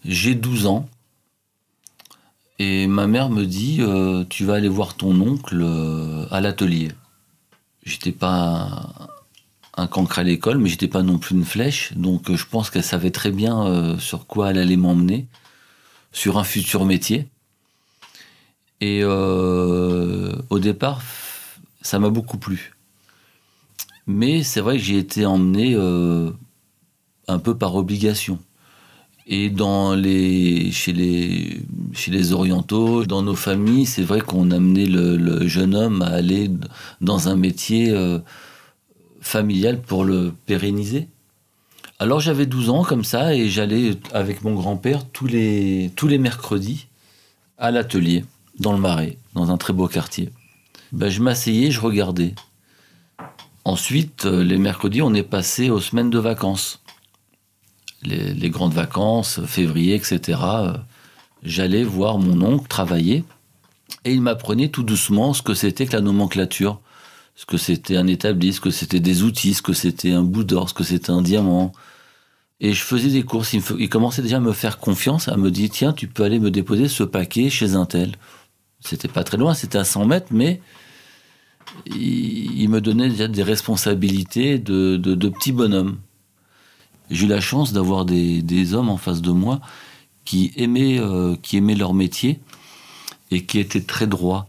J'ai 0.05 0.35
12 0.35 0.67
ans 0.67 0.89
et 2.59 2.87
ma 2.87 3.07
mère 3.07 3.29
me 3.29 3.45
dit 3.45 3.77
euh, 3.79 4.25
Tu 4.29 4.45
vas 4.45 4.55
aller 4.55 4.67
voir 4.67 4.95
ton 4.95 5.19
oncle 5.21 5.61
euh, 5.61 6.25
à 6.29 6.41
l'atelier. 6.41 6.89
J'étais 7.85 8.11
pas 8.11 9.09
un, 9.77 9.87
cancre 9.87 10.19
à 10.19 10.23
l'école, 10.23 10.57
mais 10.57 10.67
j'étais 10.67 10.89
pas 10.89 11.01
non 11.01 11.17
plus 11.17 11.35
une 11.35 11.45
flèche. 11.45 11.93
Donc 11.93 12.29
euh, 12.29 12.35
je 12.35 12.45
pense 12.45 12.69
qu'elle 12.69 12.83
savait 12.83 13.11
très 13.11 13.31
bien 13.31 13.97
sur 13.97 14.27
quoi 14.27 14.51
elle 14.51 14.57
allait 14.57 14.75
m'emmener, 14.75 15.27
sur 16.11 16.37
un 16.37 16.43
futur 16.43 16.85
métier. 16.85 17.27
Et 18.81 19.03
au 19.03 20.59
départ, 20.59 21.01
ça 21.81 21.99
m'a 21.99 22.09
beaucoup 22.09 22.37
plu. 22.37 22.75
Mais 24.07 24.43
c'est 24.43 24.61
vrai 24.61 24.77
que 24.77 24.83
j'ai 24.83 24.97
été 24.97 25.25
emmené 25.25 25.75
un 25.75 27.39
peu 27.39 27.57
par 27.57 27.75
obligation. 27.75 28.39
Et 29.31 29.51
dans 29.51 29.93
les, 29.93 30.71
chez, 30.71 30.91
les, 30.91 31.61
chez 31.93 32.09
les 32.09 32.33
orientaux, 32.33 33.05
dans 33.05 33.21
nos 33.21 33.35
familles, 33.35 33.85
c'est 33.85 34.01
vrai 34.01 34.21
qu'on 34.21 34.49
amenait 34.49 34.87
le, 34.87 35.47
jeune 35.47 35.75
homme 35.75 36.01
à 36.01 36.07
aller 36.07 36.49
dans 36.99 37.29
un 37.29 37.35
métier 37.35 37.91
euh, 37.91 38.17
familial 39.21 39.79
pour 39.79 40.03
le 40.03 40.33
pérenniser. 40.47 41.09
Alors 41.99 42.19
j'avais 42.19 42.47
12 42.47 42.71
ans 42.71 42.83
comme 42.83 43.03
ça 43.03 43.35
et 43.35 43.49
j'allais 43.49 43.97
avec 44.13 44.43
mon 44.43 44.55
grand-père 44.55 45.05
tous 45.05 45.27
les, 45.27 45.91
tous 45.95 46.07
les 46.07 46.17
mercredis 46.17 46.87
à 47.59 47.69
l'atelier, 47.69 48.25
dans 48.59 48.73
le 48.73 48.79
Marais, 48.79 49.17
dans 49.35 49.51
un 49.51 49.57
très 49.57 49.73
beau 49.73 49.87
quartier. 49.87 50.31
Ben, 50.91 51.09
je 51.09 51.21
m'asseyais, 51.21 51.69
je 51.69 51.81
regardais. 51.81 52.33
Ensuite, 53.63 54.25
euh, 54.25 54.43
les 54.43 54.57
mercredis, 54.57 55.03
on 55.03 55.13
est 55.13 55.21
passé 55.21 55.69
aux 55.69 55.81
semaines 55.81 56.09
de 56.09 56.17
vacances 56.17 56.81
les, 58.03 58.49
grandes 58.49 58.73
vacances, 58.73 59.41
février, 59.45 59.95
etc., 59.95 60.39
euh, 60.43 60.73
j'allais 61.43 61.83
voir 61.83 62.17
mon 62.17 62.41
oncle 62.41 62.67
travailler 62.67 63.23
et 64.05 64.13
il 64.13 64.21
m'apprenait 64.21 64.69
tout 64.69 64.83
doucement 64.83 65.33
ce 65.33 65.41
que 65.41 65.53
c'était 65.53 65.85
que 65.85 65.93
la 65.93 66.01
nomenclature, 66.01 66.79
ce 67.35 67.45
que 67.45 67.57
c'était 67.57 67.97
un 67.97 68.07
établi, 68.07 68.53
ce 68.53 68.61
que 68.61 68.71
c'était 68.71 68.99
des 68.99 69.23
outils, 69.23 69.53
ce 69.53 69.61
que 69.61 69.73
c'était 69.73 70.11
un 70.11 70.23
bout 70.23 70.43
d'or, 70.43 70.69
ce 70.69 70.73
que 70.73 70.83
c'était 70.83 71.11
un 71.11 71.21
diamant. 71.21 71.71
Et 72.59 72.73
je 72.73 72.83
faisais 72.83 73.09
des 73.09 73.23
courses. 73.23 73.53
Il, 73.53 73.89
commençait 73.89 74.21
déjà 74.21 74.37
à 74.37 74.41
me 74.41 74.51
faire 74.51 74.79
confiance, 74.79 75.27
à 75.29 75.37
me 75.37 75.49
dire 75.49 75.69
tiens, 75.71 75.93
tu 75.93 76.07
peux 76.07 76.23
aller 76.23 76.39
me 76.39 76.51
déposer 76.51 76.87
ce 76.87 77.03
paquet 77.03 77.49
chez 77.49 77.75
un 77.75 77.85
tel. 77.85 78.15
C'était 78.81 79.07
pas 79.07 79.23
très 79.23 79.37
loin, 79.37 79.53
c'était 79.53 79.77
à 79.77 79.83
100 79.83 80.05
mètres, 80.05 80.27
mais 80.31 80.61
il, 81.85 82.67
me 82.69 82.81
donnait 82.81 83.09
déjà 83.09 83.27
des 83.27 83.43
responsabilités 83.43 84.57
de, 84.57 84.97
de, 84.97 85.15
de 85.15 85.29
petit 85.29 85.51
bonhomme. 85.51 85.97
J'ai 87.09 87.25
eu 87.25 87.29
la 87.29 87.41
chance 87.41 87.73
d'avoir 87.73 88.05
des, 88.05 88.73
hommes 88.73 88.89
en 88.89 88.97
face 88.97 89.21
de 89.21 89.31
moi 89.31 89.59
qui 90.25 90.51
aimaient, 90.55 90.99
euh, 90.99 91.35
qui 91.41 91.57
aimaient 91.57 91.75
leur 91.75 91.93
métier 91.93 92.39
et 93.31 93.45
qui 93.45 93.59
étaient 93.59 93.81
très 93.81 94.07
droits. 94.07 94.47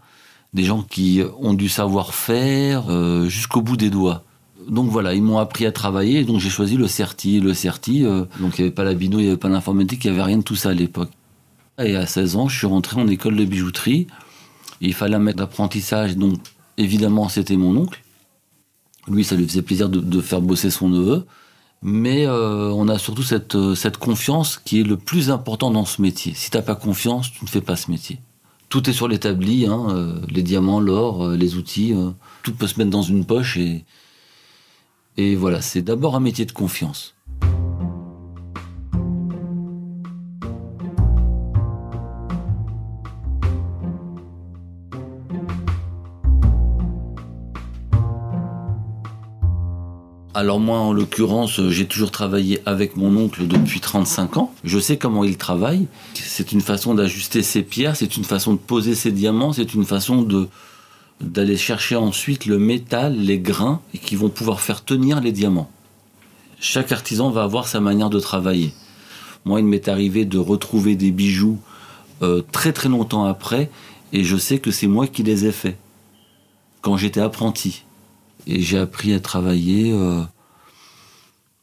Des 0.53 0.65
gens 0.65 0.83
qui 0.83 1.23
ont 1.39 1.55
du 1.55 1.69
savoir-faire 1.69 2.91
euh, 2.91 3.29
jusqu'au 3.29 3.63
bout 3.63 3.77
des 3.77 3.89
doigts. 3.89 4.25
Donc 4.69 4.91
voilà, 4.91 5.15
ils 5.15 5.23
m'ont 5.23 5.39
appris 5.39 5.65
à 5.65 5.73
travailler, 5.73 6.25
donc 6.25 6.41
j'ai 6.41 6.51
choisi 6.51 6.77
le 6.77 6.87
CERTI. 6.87 7.41
Le 7.41 7.55
CERTI, 7.55 8.05
euh, 8.05 8.25
donc 8.41 8.59
il 8.59 8.63
n'y 8.63 8.67
avait 8.67 8.75
pas 8.75 8.85
la 8.85 8.95
bino, 8.95 9.19
il 9.19 9.23
n'y 9.23 9.29
avait 9.29 9.39
pas 9.39 9.49
l'informatique, 9.49 10.05
il 10.05 10.11
n'y 10.11 10.19
avait 10.19 10.27
rien 10.27 10.39
de 10.39 10.43
tout 10.43 10.57
ça 10.57 10.71
à 10.71 10.75
l'époque. 10.75 11.11
Et 11.79 11.97
à 11.97 12.05
16 12.05 12.37
ans, 12.37 12.49
je 12.49 12.59
suis 12.59 12.67
rentré 12.67 13.01
en 13.01 13.09
école 13.09 13.37
de 13.37 13.45
bijouterie. 13.45 14.07
il 14.81 14.93
fallait 14.93 15.19
mettre 15.19 15.39
d'apprentissage, 15.39 16.17
donc 16.17 16.39
évidemment 16.77 17.29
c'était 17.29 17.57
mon 17.57 17.75
oncle. 17.77 18.03
Lui, 19.09 19.25
ça 19.25 19.35
lui 19.35 19.47
faisait 19.47 19.63
plaisir 19.63 19.89
de 19.89 20.21
faire 20.21 20.43
bosser 20.43 20.71
son 20.71 20.89
neveu. 20.91 21.25
Mais 21.83 22.27
euh, 22.27 22.71
on 22.71 22.89
a 22.89 22.99
surtout 22.99 23.23
cette, 23.23 23.55
euh, 23.55 23.75
cette 23.75 23.97
confiance 23.97 24.59
qui 24.59 24.81
est 24.81 24.85
le 24.85 24.97
plus 24.97 25.31
important 25.31 25.71
dans 25.71 25.87
ce 25.87 26.03
métier. 26.03 26.35
Si 26.35 26.51
tu 26.51 26.57
n'as 26.57 26.63
pas 26.63 26.75
confiance, 26.75 27.33
tu 27.33 27.45
ne 27.45 27.49
fais 27.49 27.63
pas 27.63 27.77
ce 27.77 27.91
métier. 27.91 28.21
Tout 28.69 28.89
est 28.89 28.93
sur 28.93 29.09
l'établi, 29.09 29.67
hein, 29.67 29.87
euh, 29.91 30.21
les 30.29 30.43
diamants, 30.43 30.81
l'or, 30.81 31.31
les 31.31 31.57
outils, 31.57 31.95
tout 32.43 32.55
peut 32.55 32.67
se 32.67 32.79
mettre 32.79 32.91
dans 32.91 33.03
une 33.03 33.25
poche 33.25 33.59
et 35.17 35.35
voilà, 35.35 35.61
c'est 35.61 35.83
d'abord 35.83 36.15
un 36.15 36.21
métier 36.21 36.47
de 36.47 36.53
confiance. 36.53 37.15
Alors 50.41 50.59
moi, 50.59 50.79
en 50.79 50.95
l'occurrence, 50.95 51.61
j'ai 51.69 51.85
toujours 51.85 52.11
travaillé 52.11 52.63
avec 52.65 52.97
mon 52.97 53.15
oncle 53.15 53.47
depuis 53.47 53.79
35 53.79 54.39
ans. 54.39 54.55
Je 54.65 54.79
sais 54.79 54.97
comment 54.97 55.23
il 55.23 55.37
travaille. 55.37 55.87
C'est 56.15 56.53
une 56.53 56.63
façon 56.63 56.95
d'ajuster 56.95 57.43
ses 57.43 57.63
pierres, 57.63 57.95
c'est 57.95 58.17
une 58.17 58.25
façon 58.25 58.55
de 58.55 58.59
poser 58.59 58.95
ses 58.95 59.13
diamants, 59.13 59.53
c'est 59.53 59.75
une 59.75 59.85
façon 59.85 60.27
d'aller 61.21 61.59
chercher 61.59 61.97
ensuite 61.97 62.47
le 62.47 62.59
métal, 62.59 63.19
les 63.19 63.39
grains, 63.39 63.83
qui 64.03 64.17
vont 64.17 64.31
pouvoir 64.31 64.63
faire 64.63 64.83
tenir 64.83 65.21
les 65.21 65.31
diamants. 65.31 65.71
Chaque 66.59 66.91
artisan 66.91 67.29
va 67.29 67.43
avoir 67.43 67.69
sa 67.69 67.81
manière 67.81 68.09
de 68.09 68.19
travailler. 68.19 68.73
Moi, 69.45 69.61
il 69.61 69.67
m'est 69.67 69.89
arrivé 69.89 70.25
de 70.25 70.39
retrouver 70.39 70.97
des 70.97 71.11
bijoux 71.11 71.59
euh, 72.23 72.41
très 72.51 72.73
très 72.73 72.89
longtemps 72.89 73.27
après, 73.27 73.71
et 74.15 74.25
je 74.25 74.39
sais 74.39 74.59
que 74.59 74.71
c'est 74.71 74.87
moi 74.87 75.07
qui 75.07 75.23
les 75.23 75.45
ai 75.45 75.53
faits 75.53 75.77
quand 76.81 76.97
j'étais 76.97 77.21
apprenti 77.21 77.85
et 78.47 78.61
j'ai 78.61 78.79
appris 78.79 79.13
à 79.13 79.21
travailler 79.21 79.93
euh, 79.93 80.23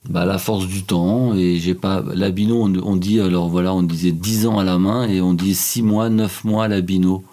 bah, 0.10 0.22
à 0.22 0.26
la 0.26 0.38
force 0.38 0.68
du 0.68 0.84
temps. 0.84 1.36
Et 1.36 1.58
j'ai 1.58 1.74
pas 1.74 2.04
l'abino 2.14 2.64
on, 2.64 2.74
on, 2.84 2.96
dit 2.96 3.20
alors 3.20 3.50
voilà 3.50 3.74
on 3.74 3.84
disait 3.84 4.12
10 4.12 4.48
ans 4.48 4.60
à 4.60 4.64
la 4.64 4.78
main 4.78 5.08
et 5.08 5.22
on 5.22 5.34
dit 5.34 5.56
6 5.56 5.82
mois 5.82 6.10
9 6.10 6.44
mois 6.44 6.66
à 6.66 6.68
l'abino. 6.68 7.24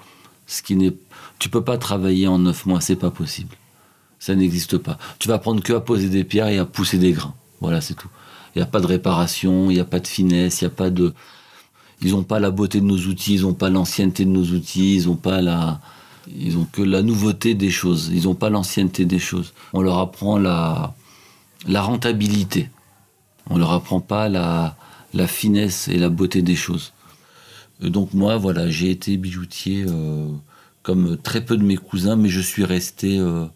Ce 0.47 0.63
qui 0.63 0.77
n'est 0.77 0.93
tu 1.39 1.49
peux 1.49 1.63
pas 1.63 1.79
travailler 1.79 2.27
en 2.27 2.39
9 2.39 2.67
mois 2.67 2.81
c'est 2.81 2.97
pas 2.97 3.11
possible. 3.11 3.57
Ça 4.19 4.35
n'existe 4.35 4.79
pas. 4.79 4.99
Tu 5.19 5.29
vas 5.29 5.35
apprendre 5.35 5.63
que 5.63 5.73
à 5.73 5.81
poser 5.81 6.09
des 6.09 6.25
pierres 6.25 6.49
et 6.49 6.59
à 6.59 6.65
pousser 6.65 6.99
des 6.99 7.13
grains. 7.13 7.35
Voilà 7.61 7.81
c'est 7.81 7.95
tout. 7.95 8.09
Il 8.55 8.59
n'y 8.59 8.63
a 8.63 8.67
pas 8.67 8.81
de 8.81 8.87
réparation 8.87 9.71
il 9.71 9.75
n'y 9.75 9.81
a 9.81 9.85
pas 9.85 10.01
de 10.01 10.07
finesse 10.07 10.61
il 10.61 10.65
n'y 10.65 10.73
a 10.73 10.75
pas 10.75 10.91
de 10.91 11.13
ils 12.03 12.13
n'ont 12.13 12.23
pas 12.23 12.41
la 12.41 12.51
beauté 12.51 12.81
de 12.81 12.87
nos 12.87 12.99
outils 12.99 13.35
ils 13.35 13.43
n'ont 13.43 13.55
pas 13.55 13.71
l'ancienneté 13.71 14.25
de 14.25 14.31
nos 14.31 14.45
outils 14.45 14.97
ils 14.97 15.07
n'ont 15.07 15.17
pas 15.17 15.41
la 15.41 15.81
ils 16.29 16.57
ont 16.57 16.65
que 16.65 16.83
la 16.83 17.03
nouveauté 17.03 17.55
des 17.55 17.71
choses. 17.71 18.11
Ils 18.13 18.25
n'ont 18.25 18.35
pas 18.35 18.51
l'ancienneté 18.51 19.05
des 19.05 19.19
choses. 19.19 19.53
On 19.73 19.83
leur 19.83 19.99
apprend 19.99 20.39
la, 20.39 20.95
la 21.67 21.83
rentabilité. 21.83 22.71
On 23.51 23.59
leur 23.59 23.73
apprend 23.73 24.01
pas 24.01 24.29
la, 24.29 24.77
la 25.13 25.27
finesse 25.27 25.89
et 25.89 25.99
la 25.99 26.09
beauté 26.09 26.43
des 26.43 26.57
choses. 26.57 26.93
donc 27.81 28.15
moi, 28.15 28.37
voilà, 28.37 28.71
j'ai 28.71 28.91
été 28.91 29.17
bijoutier 29.17 29.85
euh, 29.89 30.29
comme 30.83 31.17
très 31.17 31.45
peu 31.45 31.57
de 31.57 31.63
mes 31.63 31.77
cousins, 31.77 32.17
mais 32.17 32.29
je 32.29 32.41
suis 32.41 32.65
resté 32.65 33.19
euh, 33.19 33.47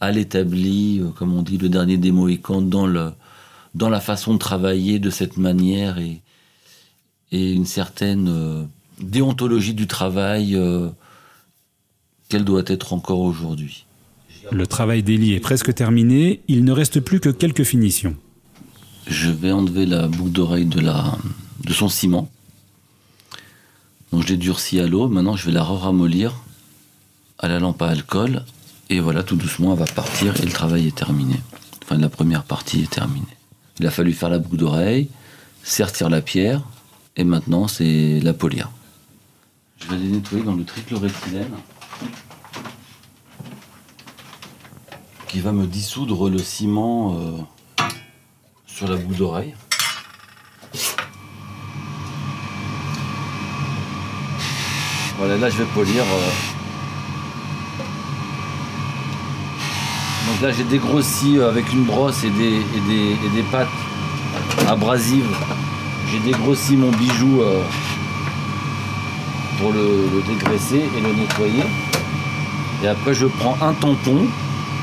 à 0.00 0.10
l'établi, 0.12 1.00
euh, 1.00 1.08
comme 1.10 1.34
on 1.34 1.42
dit, 1.42 1.58
le 1.58 1.68
dernier 1.68 1.96
des 1.96 2.12
Mohicans, 2.12 2.62
dans, 2.62 2.86
le, 2.86 3.12
dans 3.74 3.88
la 3.88 4.00
façon 4.00 4.34
de 4.34 4.38
travailler 4.38 4.98
de 4.98 5.10
cette 5.10 5.36
manière 5.36 5.98
et, 5.98 6.22
et 7.32 7.52
une 7.52 7.66
certaine 7.66 8.68
déontologie 9.00 9.74
du 9.74 9.86
travail 9.86 10.56
qu'elle 12.28 12.44
doit 12.44 12.64
être 12.66 12.92
encore 12.92 13.20
aujourd'hui. 13.20 13.86
Le 14.52 14.66
travail 14.66 15.02
d'Elie 15.02 15.34
est 15.34 15.40
presque 15.40 15.74
terminé, 15.74 16.40
il 16.48 16.64
ne 16.64 16.72
reste 16.72 17.00
plus 17.00 17.20
que 17.20 17.28
quelques 17.28 17.64
finitions. 17.64 18.16
Je 19.08 19.30
vais 19.30 19.52
enlever 19.52 19.86
la 19.86 20.08
boucle 20.08 20.30
d'oreille 20.30 20.66
de, 20.66 20.80
la, 20.80 21.16
de 21.64 21.72
son 21.72 21.88
ciment. 21.88 22.30
Donc 24.12 24.22
je 24.22 24.28
l'ai 24.28 24.36
durci 24.36 24.78
à 24.80 24.86
l'eau, 24.86 25.08
maintenant 25.08 25.36
je 25.36 25.46
vais 25.46 25.52
la 25.52 25.62
ramollir 25.62 26.34
à 27.38 27.48
la 27.48 27.58
lampe 27.58 27.82
à 27.82 27.88
alcool. 27.88 28.44
Et 28.88 29.00
voilà, 29.00 29.24
tout 29.24 29.36
doucement, 29.36 29.72
elle 29.72 29.80
va 29.80 29.84
partir 29.84 30.40
et 30.40 30.44
le 30.44 30.52
travail 30.52 30.86
est 30.86 30.96
terminé. 30.96 31.34
Enfin, 31.82 31.98
la 31.98 32.08
première 32.08 32.44
partie 32.44 32.82
est 32.82 32.90
terminée. 32.90 33.26
Il 33.80 33.86
a 33.86 33.90
fallu 33.90 34.12
faire 34.12 34.28
la 34.28 34.38
boucle 34.38 34.56
d'oreille, 34.56 35.08
sertir 35.62 36.08
la 36.08 36.20
pierre, 36.20 36.62
et 37.16 37.24
maintenant 37.24 37.68
c'est 37.68 38.20
la 38.20 38.32
polir. 38.32 38.70
Je 39.78 39.88
vais 39.88 39.96
les 39.96 40.08
nettoyer 40.08 40.44
dans 40.44 40.54
le 40.54 40.64
trichloroéthylène. 40.64 41.52
Qui 45.36 45.42
va 45.42 45.52
me 45.52 45.66
dissoudre 45.66 46.30
le 46.30 46.38
ciment 46.38 47.14
euh, 47.14 47.84
sur 48.66 48.88
la 48.88 48.96
boule 48.96 49.16
d'oreille. 49.16 49.54
Voilà, 55.18 55.36
là 55.36 55.50
je 55.50 55.58
vais 55.58 55.66
polir. 55.74 56.02
Euh. 56.04 56.30
Donc 60.26 60.40
là 60.40 60.52
j'ai 60.52 60.64
dégrossi 60.64 61.36
euh, 61.36 61.50
avec 61.50 61.70
une 61.70 61.84
brosse 61.84 62.24
et 62.24 62.30
des, 62.30 62.56
et 62.56 63.30
des, 63.34 63.42
pâtes 63.52 63.68
abrasives. 64.66 65.36
J'ai 66.10 66.20
dégrossi 66.20 66.76
mon 66.76 66.92
bijou 66.92 67.42
pour 69.58 69.70
le 69.70 70.22
dégraisser 70.26 70.88
et 70.96 71.00
le 71.02 71.12
nettoyer. 71.12 71.64
Et 72.82 72.88
après 72.88 73.14
je 73.14 73.26
prends 73.26 73.56
un 73.60 73.72
tampon 73.74 74.26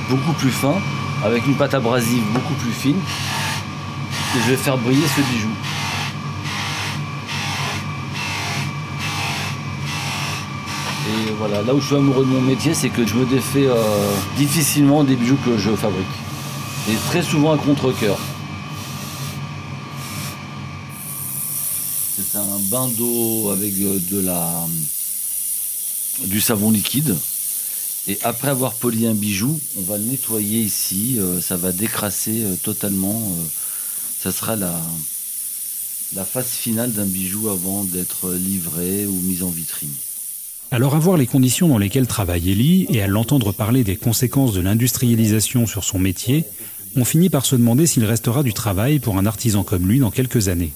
beaucoup 0.09 0.33
plus 0.33 0.51
fin, 0.51 0.75
avec 1.23 1.45
une 1.45 1.55
pâte 1.55 1.73
abrasive 1.73 2.23
beaucoup 2.33 2.53
plus 2.55 2.71
fine. 2.71 2.97
Et 4.35 4.39
je 4.45 4.49
vais 4.51 4.57
faire 4.57 4.77
briller 4.77 5.05
ce 5.15 5.21
bijou. 5.21 5.49
Et 11.05 11.31
voilà, 11.37 11.61
là 11.61 11.73
où 11.75 11.79
je 11.79 11.85
suis 11.85 11.95
amoureux 11.95 12.25
de 12.25 12.29
mon 12.29 12.41
métier, 12.41 12.73
c'est 12.73 12.89
que 12.89 13.05
je 13.05 13.15
me 13.15 13.25
défais 13.25 13.67
euh, 13.67 13.75
difficilement 14.37 15.03
des 15.03 15.15
bijoux 15.15 15.37
que 15.45 15.57
je 15.57 15.69
fabrique. 15.71 16.05
Et 16.89 16.95
très 17.09 17.21
souvent 17.21 17.53
à 17.53 17.57
contre-coeur. 17.57 18.17
C'est 22.15 22.37
un 22.37 22.59
bain 22.71 22.87
d'eau 22.87 23.51
avec 23.51 23.73
euh, 23.81 23.99
de 24.09 24.21
la, 24.21 24.65
du 26.25 26.41
savon 26.41 26.71
liquide. 26.71 27.15
Et 28.07 28.17
après 28.23 28.49
avoir 28.49 28.73
poli 28.73 29.07
un 29.07 29.13
bijou, 29.13 29.59
on 29.79 29.81
va 29.83 29.97
le 29.97 30.03
nettoyer 30.03 30.61
ici. 30.61 31.17
euh, 31.19 31.39
ça 31.39 31.55
va 31.55 31.71
décrasser 31.71 32.43
euh, 32.43 32.55
totalement. 32.61 33.15
euh, 33.37 33.47
ça 34.21 34.31
sera 34.31 34.55
la, 34.55 34.73
la 36.15 36.25
phase 36.25 36.47
finale 36.47 36.91
d'un 36.91 37.05
bijou 37.05 37.49
avant 37.49 37.83
d'être 37.85 38.33
livré 38.33 39.05
ou 39.05 39.13
mis 39.21 39.41
en 39.43 39.49
vitrine. 39.49 39.93
Alors 40.71 40.95
à 40.95 40.99
voir 40.99 41.17
les 41.17 41.27
conditions 41.27 41.67
dans 41.67 41.77
lesquelles 41.77 42.07
travaille 42.07 42.49
Ellie 42.51 42.87
et 42.89 43.01
à 43.01 43.07
l'entendre 43.07 43.51
parler 43.51 43.83
des 43.83 43.95
conséquences 43.95 44.53
de 44.53 44.59
l'industrialisation 44.61 45.67
sur 45.67 45.83
son 45.83 45.99
métier, 45.99 46.45
on 46.95 47.05
finit 47.05 47.29
par 47.29 47.45
se 47.45 47.55
demander 47.55 47.85
s'il 47.87 48.05
restera 48.05 48.43
du 48.43 48.53
travail 48.53 48.99
pour 48.99 49.17
un 49.17 49.25
artisan 49.25 49.63
comme 49.63 49.87
lui 49.87 49.99
dans 49.99 50.11
quelques 50.11 50.47
années. 50.47 50.73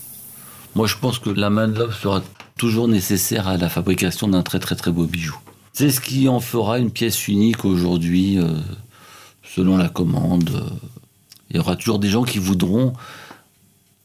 Moi, 0.76 0.88
je 0.88 0.96
pense 0.98 1.20
que 1.20 1.30
la 1.30 1.50
main 1.50 1.68
de 1.68 1.78
l'homme 1.80 1.94
sera 1.94 2.24
toujours 2.58 2.88
nécessaire 2.88 3.48
à 3.48 3.58
la 3.58 3.70
fabrication 3.70 4.28
d'un 4.28 4.44
très 4.44 4.60
très 4.60 4.76
très 4.76 4.92
beau 4.92 5.06
bijou. 5.06 5.36
C'est 5.80 5.92
ce 5.92 6.02
qui 6.02 6.28
en 6.28 6.40
fera 6.40 6.80
une 6.80 6.90
pièce 6.90 7.28
unique 7.28 7.64
aujourd'hui, 7.64 8.40
euh, 8.40 8.48
selon 9.44 9.78
la 9.78 9.90
commande. 9.90 10.50
euh. 10.56 10.70
Il 11.52 11.58
y 11.58 11.60
aura 11.60 11.76
toujours 11.76 12.00
des 12.00 12.10
gens 12.10 12.24
qui 12.24 12.40
voudront 12.40 12.94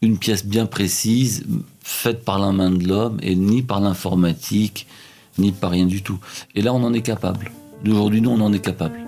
une 0.03 0.19
pièce 0.19 0.45
bien 0.45 0.67
précise, 0.67 1.47
faite 1.81 2.23
par 2.23 2.37
la 2.37 2.51
main 2.51 2.69
de 2.69 2.87
l'homme, 2.87 3.17
et 3.23 3.35
ni 3.35 3.63
par 3.63 3.81
l'informatique, 3.81 4.85
ni 5.39 5.51
par 5.51 5.71
rien 5.71 5.87
du 5.87 6.03
tout. 6.03 6.19
Et 6.53 6.61
là, 6.61 6.75
on 6.75 6.83
en 6.83 6.93
est 6.93 7.01
capable. 7.01 7.51
D'aujourd'hui, 7.83 8.21
nous, 8.21 8.29
on 8.29 8.41
en 8.41 8.53
est 8.53 8.63
capable. 8.63 9.02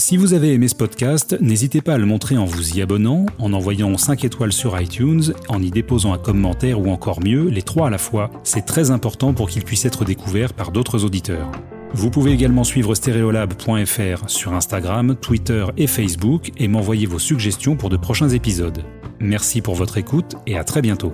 Si 0.00 0.16
vous 0.16 0.32
avez 0.32 0.54
aimé 0.54 0.66
ce 0.66 0.74
podcast, 0.74 1.36
n'hésitez 1.42 1.82
pas 1.82 1.92
à 1.92 1.98
le 1.98 2.06
montrer 2.06 2.38
en 2.38 2.46
vous 2.46 2.74
y 2.74 2.80
abonnant, 2.80 3.26
en 3.38 3.52
envoyant 3.52 3.98
5 3.98 4.24
étoiles 4.24 4.50
sur 4.50 4.80
iTunes, 4.80 5.34
en 5.48 5.62
y 5.62 5.70
déposant 5.70 6.14
un 6.14 6.18
commentaire 6.18 6.80
ou 6.80 6.90
encore 6.90 7.22
mieux, 7.22 7.50
les 7.50 7.60
trois 7.60 7.88
à 7.88 7.90
la 7.90 7.98
fois. 7.98 8.30
C'est 8.42 8.64
très 8.64 8.90
important 8.90 9.34
pour 9.34 9.50
qu'il 9.50 9.62
puisse 9.62 9.84
être 9.84 10.06
découvert 10.06 10.54
par 10.54 10.72
d'autres 10.72 11.04
auditeurs. 11.04 11.52
Vous 11.92 12.08
pouvez 12.08 12.32
également 12.32 12.64
suivre 12.64 12.94
stereolab.fr 12.94 14.30
sur 14.30 14.54
Instagram, 14.54 15.16
Twitter 15.16 15.66
et 15.76 15.86
Facebook 15.86 16.50
et 16.56 16.66
m'envoyer 16.66 17.04
vos 17.04 17.18
suggestions 17.18 17.76
pour 17.76 17.90
de 17.90 17.98
prochains 17.98 18.30
épisodes. 18.30 18.82
Merci 19.20 19.60
pour 19.60 19.74
votre 19.74 19.98
écoute 19.98 20.34
et 20.46 20.56
à 20.56 20.64
très 20.64 20.80
bientôt. 20.80 21.12